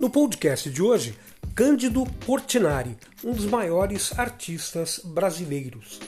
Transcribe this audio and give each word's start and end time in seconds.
No 0.00 0.08
podcast 0.08 0.70
de 0.70 0.82
hoje, 0.82 1.14
Cândido 1.54 2.06
Portinari, 2.24 2.96
um 3.22 3.32
dos 3.32 3.44
maiores 3.44 4.18
artistas 4.18 4.98
brasileiros. 5.04 6.00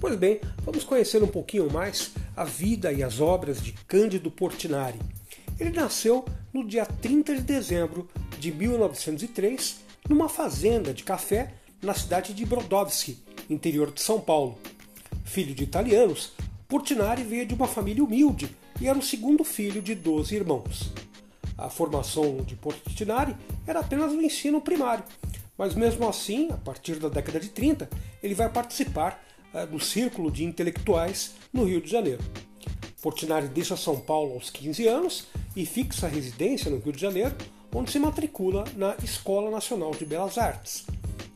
Pois 0.00 0.16
bem, 0.16 0.40
vamos 0.64 0.82
conhecer 0.82 1.22
um 1.22 1.28
pouquinho 1.28 1.72
mais 1.72 2.10
a 2.36 2.42
vida 2.42 2.92
e 2.92 3.04
as 3.04 3.20
obras 3.20 3.62
de 3.62 3.70
Cândido 3.86 4.32
Portinari. 4.32 4.98
Ele 5.60 5.70
nasceu 5.70 6.24
no 6.52 6.66
dia 6.66 6.84
30 6.84 7.36
de 7.36 7.42
dezembro 7.42 8.08
de 8.36 8.50
1903 8.50 9.76
numa 10.08 10.28
fazenda 10.28 10.92
de 10.92 11.04
café 11.04 11.54
na 11.80 11.94
cidade 11.94 12.34
de 12.34 12.44
Brodowski, 12.44 13.16
interior 13.48 13.92
de 13.92 14.00
São 14.00 14.20
Paulo. 14.20 14.58
Filho 15.24 15.54
de 15.54 15.62
italianos, 15.62 16.32
Portinari 16.66 17.22
veio 17.22 17.46
de 17.46 17.54
uma 17.54 17.68
família 17.68 18.02
humilde 18.02 18.50
e 18.80 18.88
era 18.88 18.98
o 18.98 19.02
segundo 19.02 19.44
filho 19.44 19.80
de 19.80 19.94
12 19.94 20.34
irmãos. 20.34 20.92
A 21.58 21.70
formação 21.70 22.38
de 22.38 22.54
Portinari 22.54 23.34
era 23.66 23.80
apenas 23.80 24.12
o 24.12 24.20
ensino 24.20 24.60
primário, 24.60 25.04
mas 25.56 25.74
mesmo 25.74 26.06
assim, 26.08 26.50
a 26.50 26.56
partir 26.56 26.96
da 26.96 27.08
década 27.08 27.40
de 27.40 27.48
30, 27.48 27.88
ele 28.22 28.34
vai 28.34 28.50
participar 28.50 29.24
uh, 29.54 29.66
do 29.66 29.80
Círculo 29.80 30.30
de 30.30 30.44
Intelectuais 30.44 31.34
no 31.52 31.64
Rio 31.64 31.80
de 31.80 31.90
Janeiro. 31.90 32.22
Portinari 33.00 33.48
deixa 33.48 33.76
São 33.76 33.98
Paulo 34.00 34.34
aos 34.34 34.50
15 34.50 34.86
anos 34.86 35.28
e 35.54 35.64
fixa 35.64 36.08
residência 36.08 36.70
no 36.70 36.78
Rio 36.78 36.92
de 36.92 37.00
Janeiro, 37.00 37.34
onde 37.74 37.90
se 37.90 37.98
matricula 37.98 38.64
na 38.76 38.94
Escola 39.02 39.50
Nacional 39.50 39.92
de 39.92 40.04
Belas 40.04 40.38
Artes. 40.38 40.86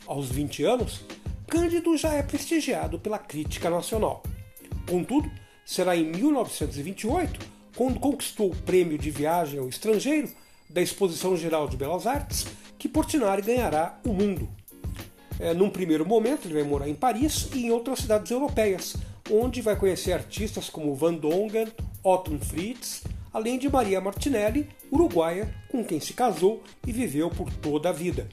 Aos 0.06 0.28
20 0.28 0.64
anos, 0.64 1.00
Cândido 1.46 1.96
já 1.96 2.12
é 2.12 2.22
prestigiado 2.22 2.98
pela 2.98 3.18
crítica 3.18 3.68
nacional. 3.68 4.22
Contudo, 4.88 5.30
será 5.64 5.96
em 5.96 6.04
1928 6.04 7.40
quando 7.40 7.49
conquistou 7.88 8.50
o 8.50 8.56
prêmio 8.56 8.98
de 8.98 9.10
viagem 9.10 9.58
ao 9.58 9.66
estrangeiro 9.66 10.28
da 10.68 10.82
Exposição 10.82 11.34
Geral 11.34 11.66
de 11.66 11.78
Belas 11.78 12.06
Artes, 12.06 12.46
que 12.78 12.86
Portinari 12.86 13.40
ganhará 13.40 13.98
o 14.04 14.12
mundo. 14.12 14.46
É, 15.38 15.54
num 15.54 15.70
primeiro 15.70 16.04
momento, 16.04 16.46
ele 16.46 16.52
vai 16.52 16.62
morar 16.62 16.90
em 16.90 16.94
Paris 16.94 17.48
e 17.54 17.64
em 17.64 17.70
outras 17.70 18.00
cidades 18.00 18.30
europeias, 18.30 18.96
onde 19.30 19.62
vai 19.62 19.76
conhecer 19.76 20.12
artistas 20.12 20.68
como 20.68 20.94
Van 20.94 21.14
Dongen, 21.14 21.68
Otto 22.04 22.38
Fritz, 22.40 23.02
além 23.32 23.58
de 23.58 23.70
Maria 23.70 23.98
Martinelli, 23.98 24.68
uruguaia, 24.92 25.50
com 25.70 25.82
quem 25.82 26.00
se 26.00 26.12
casou 26.12 26.62
e 26.86 26.92
viveu 26.92 27.30
por 27.30 27.50
toda 27.50 27.88
a 27.88 27.92
vida. 27.92 28.28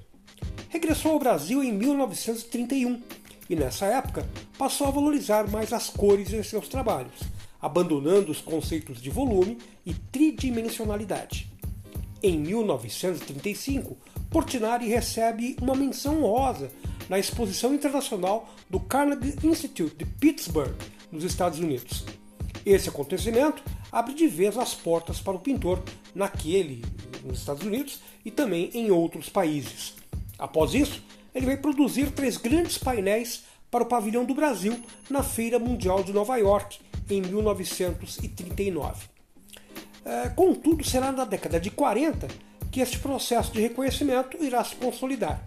Regressou 0.68 1.14
ao 1.14 1.20
Brasil 1.20 1.64
em 1.64 1.72
1931 1.72 3.02
e, 3.50 3.56
nessa 3.56 3.86
época, 3.86 4.28
passou 4.58 4.88
a 4.88 4.92
valorizar 4.92 5.50
mais 5.50 5.72
as 5.72 5.90
cores 5.90 6.34
em 6.34 6.44
seus 6.44 6.68
trabalhos 6.68 7.37
abandonando 7.62 8.32
os 8.32 8.42
conceitos 8.42 9.02
de 9.02 9.10
volume 9.10 9.58
e 9.86 9.94
tridimensionalidade. 9.94 11.52
Em 12.22 12.40
1935, 12.40 13.98
Portinari 14.30 14.88
recebe 14.88 15.56
uma 15.62 15.76
menção 15.76 16.24
honrosa 16.24 16.72
na 17.08 17.20
Exposição 17.20 17.74
Internacional 17.74 18.50
do 18.70 18.80
Carnegie 18.80 19.36
Institute 19.44 19.96
de 19.96 20.06
Pittsburgh, 20.06 20.76
nos 21.12 21.24
Estados 21.24 21.60
Unidos. 21.60 22.06
Esse 22.66 22.90
acontecimento 22.90 23.64
abre 23.92 24.14
de 24.14 24.28
vez 24.28 24.58
as 24.58 24.74
portas 24.74 25.22
para 25.22 25.36
o 25.36 25.40
pintor 25.40 25.82
naquele, 26.14 26.84
nos 27.24 27.40
Estados 27.40 27.66
Unidos 27.66 28.02
e 28.26 28.32
também 28.32 28.70
em 28.74 28.92
outros 28.92 29.30
países. 29.30 29.96
Após 30.38 30.74
isso, 30.74 31.02
ele 31.34 31.46
vai 31.46 31.58
produzir 31.58 32.12
três 32.12 32.36
grandes 32.38 32.78
painéis 32.78 33.44
para 33.72 33.84
o 33.84 33.88
Pavilhão 33.88 34.26
do 34.26 34.34
Brasil 34.34 34.80
na 35.10 35.24
Feira 35.24 35.60
Mundial 35.60 36.04
de 36.04 36.12
Nova 36.12 36.36
York, 36.38 36.80
em 37.10 37.22
1939. 37.22 39.06
É, 40.06 40.30
contudo, 40.30 40.84
será 40.84 41.12
na 41.12 41.26
década 41.26 41.60
de 41.60 41.70
40 41.70 42.28
que 42.72 42.82
este 42.82 43.00
processo 43.00 43.52
de 43.52 43.62
reconhecimento 43.62 44.42
irá 44.44 44.64
se 44.64 44.76
consolidar. 44.76 45.42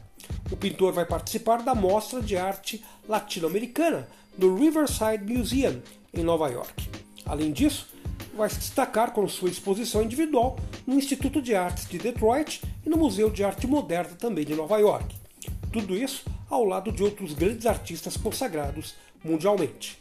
O 0.50 0.56
pintor 0.56 0.92
vai 0.92 1.06
participar 1.06 1.62
da 1.62 1.74
Mostra 1.74 2.20
de 2.20 2.36
Arte 2.36 2.84
Latino-Americana 3.08 4.08
do 4.36 4.54
Riverside 4.54 5.24
Museum, 5.24 5.80
em 6.12 6.22
Nova 6.22 6.48
York. 6.48 6.88
Além 7.24 7.52
disso, 7.52 7.88
vai 8.34 8.48
se 8.48 8.58
destacar 8.58 9.12
com 9.12 9.26
sua 9.28 9.48
exposição 9.48 10.02
individual 10.02 10.58
no 10.86 10.94
Instituto 10.94 11.40
de 11.40 11.54
Artes 11.54 11.88
de 11.88 11.98
Detroit 11.98 12.62
e 12.84 12.88
no 12.90 12.96
Museu 12.96 13.30
de 13.30 13.44
Arte 13.44 13.66
Moderna 13.66 14.16
também 14.16 14.44
de 14.44 14.54
Nova 14.54 14.78
York. 14.78 15.14
Tudo 15.72 15.96
isso 15.96 16.24
ao 16.48 16.64
lado 16.64 16.90
de 16.90 17.02
outros 17.02 17.32
grandes 17.32 17.66
artistas 17.66 18.16
consagrados 18.16 18.94
mundialmente. 19.22 19.98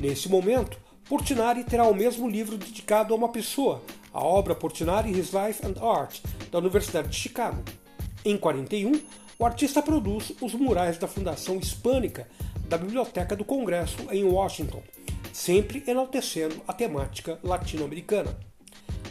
Nesse 0.00 0.28
momento, 0.28 0.78
Portinari 1.08 1.64
terá 1.64 1.86
o 1.86 1.94
mesmo 1.94 2.28
livro 2.28 2.56
dedicado 2.56 3.12
a 3.12 3.16
uma 3.16 3.28
pessoa, 3.28 3.82
a 4.12 4.22
obra 4.22 4.54
Portinari 4.54 5.10
His 5.10 5.30
Life 5.32 5.64
and 5.64 5.80
Art, 5.84 6.20
da 6.50 6.58
Universidade 6.58 7.08
de 7.08 7.16
Chicago. 7.16 7.62
Em 8.24 8.36
41, 8.36 9.00
o 9.38 9.44
artista 9.44 9.82
produz 9.82 10.32
os 10.40 10.54
murais 10.54 10.96
da 10.96 11.06
Fundação 11.06 11.58
Hispânica 11.58 12.26
da 12.68 12.78
Biblioteca 12.78 13.36
do 13.36 13.44
Congresso 13.44 13.98
em 14.10 14.24
Washington, 14.24 14.82
sempre 15.32 15.84
enaltecendo 15.86 16.62
a 16.66 16.72
temática 16.72 17.38
latino-americana. 17.42 18.36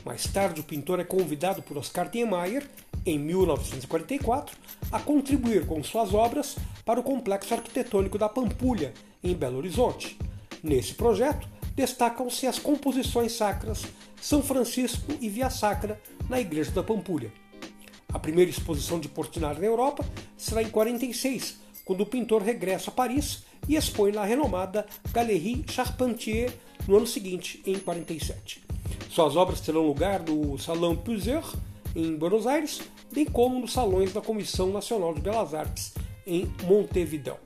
Mais 0.04 0.26
tarde, 0.26 0.62
o 0.62 0.64
pintor 0.64 1.00
é 1.00 1.04
convidado 1.04 1.62
por 1.62 1.78
Oscar 1.78 2.10
Niemeyer, 2.14 2.68
em 3.06 3.20
1944, 3.20 4.56
a 4.92 5.00
contribuir 5.00 5.66
com 5.66 5.84
suas 5.84 6.14
obras 6.14 6.56
para 6.86 7.00
o 7.00 7.04
complexo 7.04 7.54
arquitetônico 7.54 8.18
da 8.18 8.28
Pampulha, 8.28 8.94
em 9.24 9.34
Belo 9.36 9.58
Horizonte. 9.58 10.18
Nesse 10.64 10.94
projeto, 10.94 11.46
destacam-se 11.76 12.48
as 12.48 12.58
composições 12.58 13.34
sacras 13.34 13.84
São 14.22 14.42
Francisco 14.42 15.12
e 15.20 15.28
Via 15.28 15.50
Sacra 15.50 16.02
na 16.30 16.40
Igreja 16.40 16.72
da 16.72 16.82
Pampulha. 16.82 17.34
A 18.14 18.18
primeira 18.18 18.50
exposição 18.50 18.98
de 18.98 19.10
Portinari 19.10 19.60
na 19.60 19.66
Europa 19.66 20.06
será 20.38 20.64
em 20.64 20.70
46, 20.70 21.58
quando 21.84 22.02
o 22.02 22.06
pintor 22.06 22.42
regressa 22.42 22.90
a 22.90 22.94
Paris 22.94 23.44
e 23.68 23.76
expõe 23.76 24.14
na 24.14 24.24
renomada 24.24 24.86
Galerie 25.12 25.66
Charpentier 25.70 26.54
no 26.88 26.96
ano 26.96 27.08
seguinte, 27.08 27.62
em 27.66 27.78
47. 27.78 28.64
Suas 29.10 29.36
obras 29.36 29.60
terão 29.60 29.86
lugar 29.86 30.22
no 30.22 30.58
Salão 30.58 30.96
Puiseur, 30.96 31.44
em 31.94 32.16
Buenos 32.16 32.48
Aires, 32.48 32.82
bem 33.12 33.26
como 33.26 33.60
nos 33.60 33.74
salões 33.74 34.14
da 34.14 34.22
Comissão 34.22 34.72
Nacional 34.72 35.14
de 35.14 35.22
Belas 35.22 35.54
Artes, 35.54 35.94
em 36.26 36.50
Montevideo. 36.64 37.38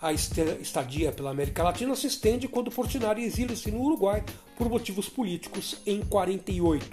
A 0.00 0.12
estadia 0.12 1.10
pela 1.10 1.30
América 1.30 1.64
Latina 1.64 1.96
se 1.96 2.06
estende 2.06 2.46
quando 2.46 2.70
Portinari 2.70 3.24
exila-se 3.24 3.68
no 3.72 3.80
Uruguai 3.80 4.24
por 4.56 4.68
motivos 4.68 5.08
políticos 5.08 5.78
em 5.84 6.02
48, 6.02 6.86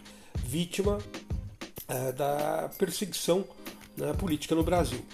vítima 0.43 0.97
uh, 0.97 2.13
da 2.13 2.71
perseguição 2.79 3.45
né, 3.95 4.11
política 4.13 4.55
no 4.55 4.63
Brasil. 4.63 5.05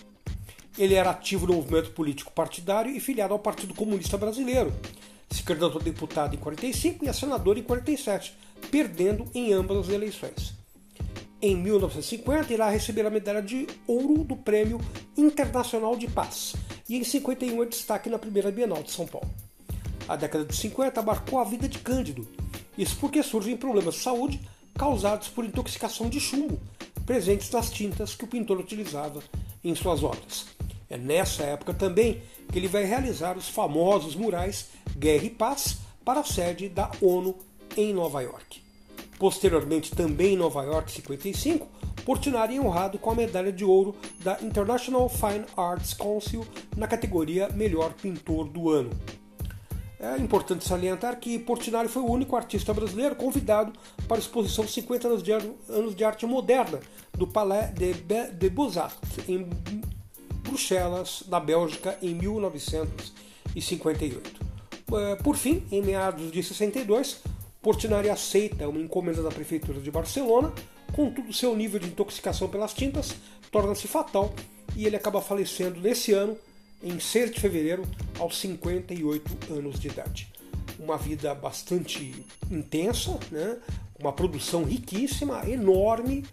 Ele 0.78 0.94
era 0.94 1.09
ativo 1.09 1.46
no 1.46 1.56
movimento 1.56 1.91
político 1.91 2.31
partidário 2.31 2.96
e 2.96 3.00
filiado 3.01 3.34
ao 3.34 3.40
Partido 3.40 3.74
Comunista 3.74 4.18
Brasileiro. 4.18 4.72
Se 5.30 5.44
candidatou 5.44 5.81
a 5.81 5.84
deputado 5.84 6.34
em 6.34 6.40
45 6.40 7.03
e 7.03 7.09
a 7.09 7.13
senador 7.13 7.57
em 7.57 7.63
47, 7.63 8.34
perdendo 8.69 9.28
em 9.34 9.51
ambas 9.51 9.78
as 9.78 9.90
eleições. 9.90 10.50
Em 11.44 11.56
1950, 11.56 12.53
irá 12.53 12.69
receber 12.69 13.03
a 13.03 13.09
medalha 13.09 13.41
de 13.41 13.66
ouro 13.88 14.24
do 14.24 14.35
Prêmio 14.35 14.79
Internacional 15.18 15.96
de 15.96 16.07
Paz 16.07 16.53
e 16.88 16.96
em 16.96 17.03
51 17.03 17.63
é 17.63 17.66
destaque 17.66 18.12
na 18.12 18.19
primeira 18.19 18.52
Bienal 18.52 18.84
de 18.84 18.91
São 18.91 19.07
Paulo. 19.07 19.28
A 20.07 20.16
década 20.16 20.46
de 20.46 20.56
50 20.56 21.01
marcou 21.01 21.40
a 21.40 21.44
vida 21.44 21.68
de 21.68 21.80
Cândido, 21.80 22.28
isso 22.78 22.96
porque 23.00 23.24
surgem 23.24 23.57
problemas 23.57 23.96
de 23.96 24.01
saúde 24.01 24.40
causados 24.78 25.30
por 25.30 25.44
intoxicação 25.44 26.09
de 26.09 26.19
chumbo, 26.19 26.59
presentes 27.07 27.50
nas 27.50 27.72
tintas 27.72 28.13
que 28.13 28.24
o 28.24 28.28
pintor 28.28 28.59
utilizava 28.59 29.24
em 29.63 29.74
suas 29.74 30.03
obras. 30.03 30.46
É 30.91 30.96
nessa 30.96 31.41
época 31.41 31.74
também 31.74 32.22
que 32.51 32.59
ele 32.59 32.68
vai 32.68 32.84
realizar 32.84 33.35
os 33.35 33.50
famosos 33.50 34.16
murais 34.16 34.68
Guerra 34.96 35.24
e 35.24 35.30
Paz 35.31 35.77
para 36.06 36.19
a 36.19 36.24
sede 36.24 36.69
da 36.69 36.92
ONU 37.01 37.36
em 37.75 37.92
Nova 37.94 38.21
York. 38.21 38.62
Posteriormente, 39.21 39.91
também 39.91 40.33
em 40.33 40.35
Nova 40.35 40.63
York 40.63 40.91
55, 40.91 41.69
Portinari 42.03 42.56
é 42.56 42.59
honrado 42.59 42.97
com 42.97 43.12
a 43.12 43.15
medalha 43.15 43.53
de 43.53 43.63
ouro 43.63 43.95
da 44.21 44.41
International 44.41 45.07
Fine 45.07 45.45
Arts 45.56 45.94
Council 45.94 46.44
na 46.75 46.88
categoria 46.88 47.47
Melhor 47.50 47.94
Pintor 47.94 48.45
do 48.45 48.71
Ano. 48.71 48.89
É 50.00 50.18
importante 50.18 50.68
salientar 50.68 51.19
que 51.19 51.38
Portinari 51.38 51.88
foi 51.88 52.01
o 52.01 52.09
único 52.09 52.35
artista 52.35 52.73
brasileiro 52.73 53.15
convidado 53.15 53.71
para 54.07 54.18
a 54.18 54.19
exposição 54.19 54.68
50 54.68 55.07
anos 55.07 55.21
de, 55.21 55.31
anos 55.31 55.95
de 55.95 56.03
arte 56.03 56.25
moderna 56.25 56.79
do 57.15 57.27
Palais 57.27 57.71
de, 57.75 57.94
de 57.94 58.50
Beaux-Arts 58.50 59.29
em 59.29 59.47
Bruxelas, 60.41 61.25
na 61.27 61.39
Bélgica, 61.39 61.95
em 62.01 62.15
1958. 62.15 64.41
É, 64.94 65.15
por 65.17 65.38
fim, 65.38 65.63
em 65.71 65.83
meados 65.83 66.31
de 66.31 66.41
62, 66.41 67.21
Portinari 67.62 68.10
aceita 68.10 68.68
uma 68.68 68.80
encomenda 68.80 69.22
da 69.22 69.30
Prefeitura 69.30 69.80
de 69.80 69.92
Barcelona, 69.92 70.52
contudo, 70.94 71.31
seu 71.31 71.56
nível 71.56 71.80
de 71.80 71.88
intoxicação 71.88 72.50
pelas 72.50 72.74
tintas 72.74 73.16
torna-se 73.52 73.88
fatal 73.88 74.34
e 74.75 74.86
ele 74.86 74.96
acaba 74.96 75.22
falecendo 75.22 75.80
nesse 75.80 76.13
ano, 76.13 76.38
em 76.81 77.00
6 77.00 77.31
de 77.31 77.40
fevereiro, 77.40 77.84
aos 78.18 78.40
58 78.40 79.54
anos 79.54 79.80
de 79.80 79.90
idade. 79.90 80.31
Uma 80.80 80.98
vida 80.98 81.36
bastante 81.36 82.25
intensa, 82.50 83.19
né? 83.30 83.58
uma 84.00 84.12
produção 84.12 84.63
riquíssima, 84.63 85.48
enorme, 85.48 86.25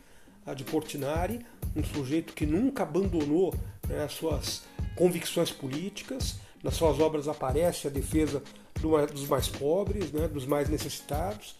a 0.46 0.54
de 0.54 0.64
Portinari, 0.64 1.44
um 1.76 1.84
sujeito 1.84 2.32
que 2.32 2.46
nunca 2.46 2.84
abandonou 2.84 3.54
né, 3.86 4.04
as 4.04 4.12
suas 4.12 4.62
convicções 4.96 5.50
políticas. 5.50 6.36
Nas 6.62 6.74
suas 6.74 6.98
obras 6.98 7.28
aparece 7.28 7.86
a 7.86 7.90
defesa 7.90 8.42
dos 8.78 9.26
mais 9.26 9.48
pobres, 9.48 10.12
né, 10.12 10.28
dos 10.28 10.46
mais 10.46 10.68
necessitados. 10.68 11.56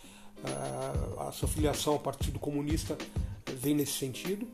A 1.19 1.33
sua 1.33 1.49
filiação 1.49 1.95
ao 1.95 1.99
Partido 1.99 2.39
Comunista 2.39 2.97
vem 3.55 3.75
nesse 3.75 3.93
sentido. 3.93 4.47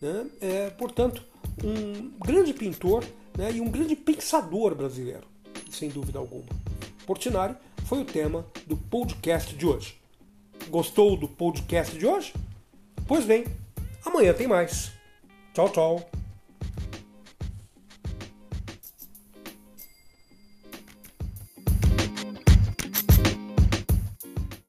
Né? 0.00 0.26
É, 0.40 0.70
portanto, 0.70 1.22
um 1.62 2.10
grande 2.18 2.52
pintor 2.52 3.04
né, 3.36 3.52
e 3.52 3.60
um 3.60 3.70
grande 3.70 3.94
pensador 3.96 4.74
brasileiro, 4.74 5.26
sem 5.70 5.88
dúvida 5.88 6.18
alguma. 6.18 6.48
Portinari 7.06 7.54
foi 7.84 8.00
o 8.00 8.04
tema 8.04 8.44
do 8.66 8.76
podcast 8.76 9.54
de 9.54 9.66
hoje. 9.66 9.96
Gostou 10.68 11.16
do 11.16 11.28
podcast 11.28 11.96
de 11.96 12.06
hoje? 12.06 12.34
Pois 13.06 13.24
bem, 13.24 13.44
amanhã 14.04 14.32
tem 14.32 14.46
mais. 14.46 14.90
Tchau, 15.54 15.70
tchau. 15.70 16.25